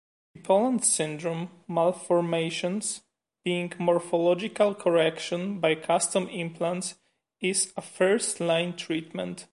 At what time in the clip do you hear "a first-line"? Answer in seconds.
7.77-8.77